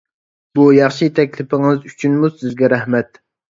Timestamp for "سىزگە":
2.43-2.73